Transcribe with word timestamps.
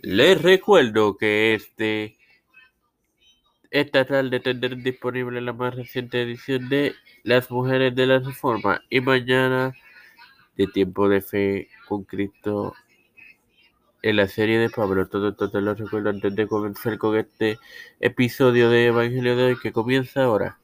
Les 0.00 0.40
recuerdo 0.40 1.16
que 1.16 1.54
este 1.54 2.16
esta 3.70 4.04
tarde 4.04 4.40
tendrán 4.40 4.82
disponible 4.82 5.40
la 5.40 5.52
más 5.52 5.74
reciente 5.74 6.22
edición 6.22 6.68
de 6.68 6.94
Las 7.24 7.50
Mujeres 7.50 7.94
de 7.94 8.06
la 8.06 8.18
Reforma 8.20 8.82
y 8.90 9.00
mañana 9.00 9.74
de 10.56 10.66
Tiempo 10.66 11.08
de 11.08 11.20
Fe 11.20 11.68
con 11.88 12.04
Cristo 12.04 12.74
en 14.02 14.16
la 14.16 14.28
serie 14.28 14.58
de 14.58 14.70
Pablo. 14.70 15.08
Todo 15.08 15.30
esto 15.30 15.50
te 15.50 15.60
lo 15.60 15.74
recuerdo 15.74 16.10
antes 16.10 16.34
de 16.36 16.46
comenzar 16.46 16.98
con 16.98 17.16
este 17.16 17.58
episodio 18.00 18.70
de 18.70 18.86
Evangelio 18.86 19.36
de 19.36 19.44
hoy 19.44 19.58
que 19.58 19.72
comienza 19.72 20.24
ahora. 20.24 20.58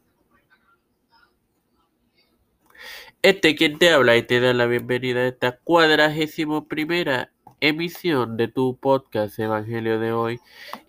Este 3.23 3.55
quien 3.57 3.79
te 3.79 3.91
habla 3.91 4.17
y 4.17 4.23
te 4.25 4.41
da 4.41 4.53
la 4.53 4.67
bienvenida 4.67 5.21
a 5.21 5.29
esta 5.29 5.59
cuadragésimo 5.59 6.69
primera 6.69 7.32
emisión 7.63 8.37
de 8.37 8.49
tu 8.49 8.77
podcast 8.77 9.39
Evangelio 9.39 10.01
de 10.01 10.13
hoy 10.13 10.41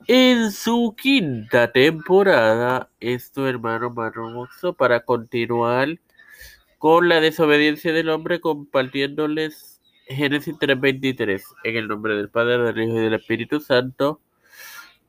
en 0.08 0.52
su 0.52 0.96
quinta 0.98 1.72
temporada. 1.72 2.90
Es 3.00 3.32
tu 3.32 3.46
hermano 3.46 3.92
Mano 3.92 4.48
para 4.76 5.06
continuar 5.06 6.00
con 6.80 7.10
la 7.10 7.22
desobediencia 7.22 7.94
del 7.94 8.10
hombre 8.10 8.42
compartiéndoles 8.42 9.82
Génesis 10.08 10.56
3:23 10.58 11.44
en 11.64 11.76
el 11.78 11.88
nombre 11.88 12.16
del 12.16 12.30
Padre, 12.30 12.58
del 12.58 12.90
Hijo 12.90 12.98
y 12.98 13.04
del 13.04 13.14
Espíritu 13.14 13.60
Santo. 13.60 14.20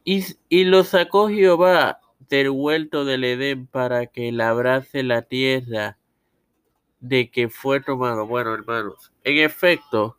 Y, 0.05 0.23
y 0.51 0.65
lo 0.65 0.85
sacó 0.85 1.31
Jehová 1.31 1.99
del 2.29 2.51
huerto 2.51 3.07
del 3.07 3.25
Edén 3.25 3.67
para 3.67 4.05
que 4.05 4.31
labrase 4.33 5.03
la 5.03 5.23
tierra 5.23 5.97
de 7.01 7.31
que 7.31 7.49
fue 7.49 7.81
tomado. 7.81 8.27
Bueno, 8.27 8.53
hermanos, 8.53 9.13
en 9.25 9.39
efecto, 9.39 10.19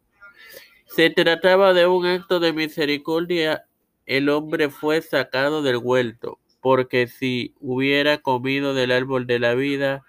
se 0.86 1.10
trataba 1.10 1.74
de 1.74 1.88
un 1.88 2.06
acto 2.06 2.40
de 2.40 2.54
misericordia. 2.54 3.66
El 4.06 4.30
hombre 4.30 4.70
fue 4.70 5.02
sacado 5.02 5.62
del 5.62 5.78
huerto, 5.78 6.40
porque 6.62 7.08
si 7.08 7.54
hubiera 7.60 8.20
comido 8.20 8.74
del 8.74 8.92
árbol 8.92 9.28
de 9.28 9.40
la 9.40 9.56
vida, 9.56 10.04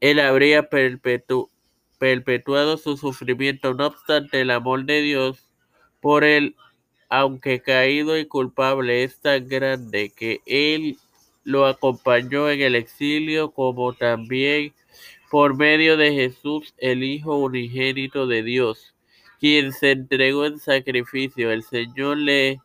él 0.00 0.20
habría 0.20 0.68
perpetu 0.68 1.50
perpetuado 1.98 2.76
su 2.76 2.96
sufrimiento. 2.96 3.74
No 3.74 3.88
obstante, 3.88 4.40
el 4.40 4.50
amor 4.50 4.84
de 4.84 5.02
Dios 5.02 5.48
por 6.00 6.24
él, 6.24 6.54
aunque 7.08 7.60
caído 7.60 8.16
y 8.18 8.26
culpable, 8.26 9.02
es 9.02 9.20
tan 9.20 9.48
grande 9.48 10.12
que 10.14 10.40
él 10.46 10.96
lo 11.44 11.66
acompañó 11.66 12.50
en 12.50 12.60
el 12.60 12.74
exilio, 12.74 13.50
como 13.50 13.94
también 13.94 14.74
por 15.30 15.56
medio 15.56 15.96
de 15.96 16.12
Jesús, 16.12 16.74
el 16.78 17.02
Hijo 17.02 17.36
unigénito 17.36 18.26
de 18.26 18.42
Dios, 18.42 18.94
quien 19.38 19.72
se 19.72 19.92
entregó 19.92 20.46
en 20.46 20.58
sacrificio. 20.58 21.50
El 21.50 21.62
Señor 21.62 22.18
le 22.18 22.60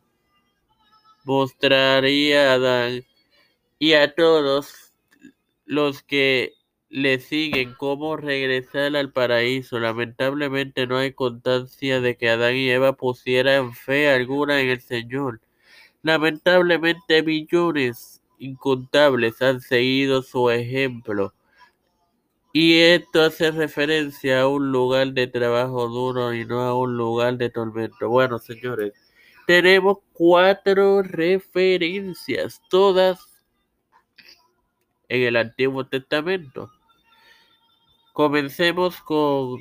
mostraría 1.24 2.52
a 2.52 2.54
Adán 2.56 3.04
y 3.80 3.94
a 3.94 4.14
todos 4.14 4.92
los 5.66 6.04
que 6.04 6.54
le 6.90 7.20
siguen 7.20 7.74
cómo 7.74 8.18
regresar 8.18 8.96
al 8.96 9.12
paraíso. 9.12 9.80
Lamentablemente 9.80 10.86
no 10.88 10.98
hay 10.98 11.14
constancia 11.14 12.02
de 12.02 12.18
que 12.18 12.30
Adán 12.30 12.56
y 12.56 12.70
Eva 12.70 12.94
pusieran 12.94 13.74
fe 13.74 14.10
alguna 14.10 14.62
en 14.62 14.70
el 14.70 14.82
Señor. 14.82 15.42
Lamentablemente 16.04 17.24
millones 17.24 18.22
incontables 18.38 19.42
han 19.42 19.62
seguido 19.62 20.22
su 20.22 20.50
ejemplo 20.50 21.34
y 22.54 22.80
esto 22.80 23.24
hace 23.24 23.50
referencia 23.50 24.42
a 24.42 24.48
un 24.48 24.72
lugar 24.72 25.12
de 25.14 25.26
trabajo 25.26 25.88
duro 25.88 26.36
y 26.36 26.46
no 26.46 26.62
a 26.62 26.80
un 26.80 26.96
lugar 26.96 27.36
de 27.38 27.50
tormento. 27.50 28.08
Bueno, 28.10 28.38
señores, 28.38 28.94
tenemos 29.48 29.98
cuatro 30.14 31.02
referencias, 31.02 32.62
todas 32.70 33.28
en 35.10 35.24
el 35.24 35.36
Antiguo 35.36 35.88
Testamento. 35.88 36.72
Comencemos 38.14 39.02
con 39.02 39.60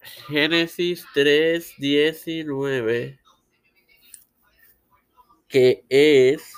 Génesis 0.00 1.04
3, 1.12 1.74
19, 1.76 3.20
que 5.48 5.84
es 5.90 6.50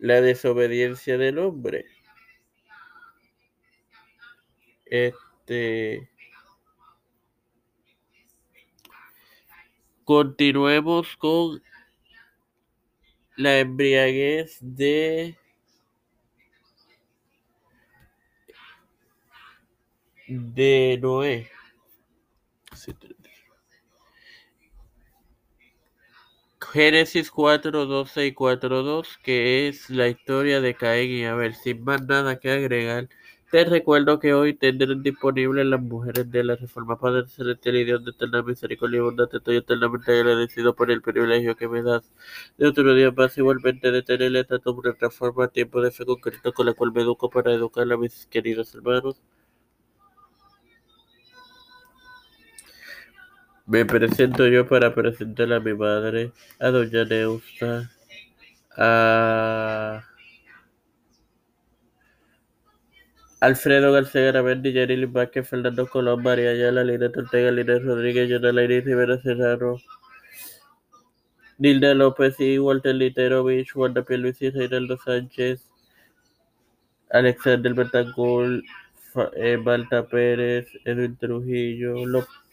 la 0.00 0.20
desobediencia 0.22 1.18
del 1.18 1.38
hombre. 1.38 1.84
Este. 4.86 6.08
Continuemos 10.04 11.16
con 11.16 11.62
la 13.36 13.60
embriaguez 13.60 14.58
de 14.60 15.36
de 20.26 20.98
Noé. 21.00 21.50
Génesis 26.72 27.30
4, 27.32 27.84
12 27.86 28.26
y 28.26 28.32
4, 28.32 28.82
2, 28.84 29.18
que 29.24 29.66
es 29.68 29.90
la 29.90 30.08
historia 30.08 30.60
de 30.60 30.74
Caín 30.74 31.10
y 31.10 31.24
Abel. 31.24 31.54
Sin 31.54 31.82
más 31.84 32.06
nada 32.06 32.38
que 32.38 32.50
agregar, 32.50 33.08
te 33.50 33.64
recuerdo 33.64 34.20
que 34.20 34.34
hoy 34.34 34.54
tendrán 34.54 35.02
disponibles 35.02 35.66
las 35.66 35.80
mujeres 35.82 36.30
de 36.30 36.44
la 36.44 36.54
Reforma 36.56 36.98
Padre 36.98 37.26
Celestial 37.28 37.76
y 37.76 37.84
Dios 37.84 38.04
de 38.04 38.12
eterna 38.12 38.42
misericordia 38.42 38.98
y 38.98 39.00
bondad. 39.00 39.28
Estoy 39.34 39.56
eternamente 39.56 40.12
agradecido 40.12 40.74
por 40.76 40.90
el 40.92 41.02
privilegio 41.02 41.56
que 41.56 41.68
me 41.68 41.82
das 41.82 42.10
de 42.56 42.68
otro 42.68 42.94
día 42.94 43.10
más. 43.10 43.36
Igualmente 43.36 43.90
de 43.90 44.02
tener 44.02 44.36
esta 44.36 44.58
reforma 45.00 45.48
tiempo 45.48 45.80
de 45.82 45.90
fe 45.90 46.06
concreto 46.06 46.52
con 46.52 46.66
la 46.66 46.74
cual 46.74 46.92
me 46.92 47.02
educo 47.02 47.28
para 47.30 47.52
educar 47.52 47.90
a 47.92 47.96
mis 47.96 48.26
queridos 48.26 48.72
hermanos. 48.76 49.20
Me 53.70 53.84
presento 53.84 54.48
yo 54.48 54.66
para 54.66 54.92
presentar 54.92 55.52
a 55.52 55.60
mi 55.60 55.74
madre, 55.74 56.32
a 56.58 56.70
doña 56.70 57.04
Neusta, 57.04 57.88
a 58.76 60.02
Alfredo 63.38 63.92
García 63.92 64.22
Garamendi, 64.22 64.72
Yarili 64.72 65.06
Vázquez, 65.06 65.48
Fernando 65.48 65.86
Colón, 65.86 66.20
María 66.20 66.50
Ayala, 66.50 66.82
Lina 66.82 67.12
Ortega, 67.16 67.52
Lina 67.52 67.78
Rodríguez, 67.78 68.28
Yonala 68.28 68.64
Iris 68.64 68.84
Rivera 68.86 69.22
Serrano, 69.22 69.76
Nilda 71.58 71.94
López 71.94 72.40
y 72.40 72.58
Walter 72.58 72.96
Literovich, 72.96 73.76
Wanda 73.76 74.04
Luis 74.08 74.42
y 74.42 74.50
Reinaldo 74.50 74.98
Sánchez, 74.98 75.64
Alexander 77.08 77.72
Betancourt, 77.74 78.64
eh, 79.36 79.56
Malta 79.58 80.04
Pérez, 80.08 80.66
Edwin 80.84 81.16
Trujillo, 81.16 82.04
López. 82.04 82.49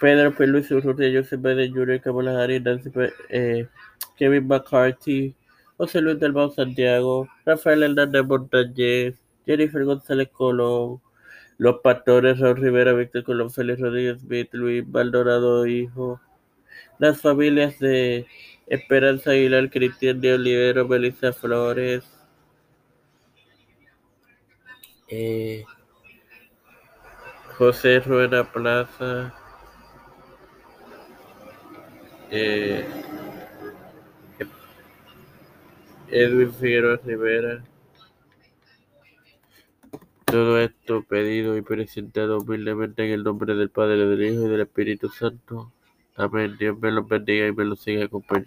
Pedro 0.00 0.34
P. 0.34 0.46
Luis 0.46 0.70
Urrutia, 0.70 1.12
Joseph 1.12 1.40
Biden 1.40 1.72
Jr., 1.72 2.00
Kamala 2.00 2.42
Harris, 2.42 2.62
Nancy 2.62 2.90
eh, 3.30 3.66
Kevin 4.16 4.48
McCarthy, 4.48 5.34
José 5.76 6.00
Luis 6.00 6.18
del 6.18 6.34
Santiago, 6.54 7.28
Rafael 7.44 7.82
Hernández 7.82 8.24
Montañez, 8.24 9.14
Jennifer 9.46 9.84
González 9.84 10.28
Colón, 10.30 11.00
Los 11.58 11.80
Pastores, 11.80 12.38
Raúl 12.38 12.56
Rivera, 12.56 12.92
Víctor 12.92 13.24
Colón, 13.24 13.50
Félix 13.50 13.80
Rodríguez 13.80 14.20
Smith, 14.20 14.48
Luis 14.52 14.86
Maldonado 14.86 15.66
Hijo, 15.66 16.20
las 16.98 17.20
familias 17.20 17.78
de 17.78 18.26
Esperanza 18.66 19.30
Aguilar, 19.30 19.70
Cristian 19.70 20.20
de 20.20 20.34
Olivero, 20.34 20.88
Melissa 20.88 21.32
Flores, 21.32 22.04
eh, 25.08 25.64
José 27.58 28.00
Rueda 28.00 28.44
Plaza, 28.44 29.34
eh, 32.34 32.84
Edwin 36.10 36.52
Figueroa 36.52 37.00
Rivera. 37.04 37.62
Todo 40.24 40.58
esto 40.58 41.04
pedido 41.04 41.56
y 41.56 41.62
presentado 41.62 42.38
humildemente 42.38 43.06
en 43.06 43.12
el 43.12 43.22
nombre 43.22 43.54
del 43.54 43.70
Padre, 43.70 44.04
del 44.06 44.22
Hijo 44.24 44.46
y 44.46 44.48
del 44.48 44.62
Espíritu 44.62 45.08
Santo. 45.08 45.72
Amén. 46.16 46.56
Dios 46.58 46.76
me 46.78 46.90
los 46.90 47.06
bendiga 47.06 47.46
y 47.46 47.52
me 47.52 47.64
los 47.64 47.80
siga 47.80 48.06
acompañando. 48.06 48.42